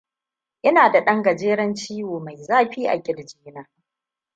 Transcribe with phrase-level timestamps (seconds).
[0.67, 3.67] Ina da ɗan gajeren ciwo mai zafi a kirji na